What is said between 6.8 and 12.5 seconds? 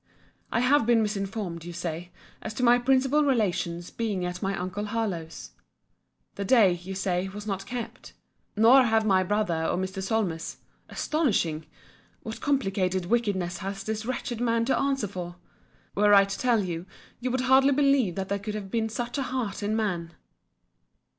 say, was not kept. Nor have my brother and Mr. Solmes—Astonishing!—What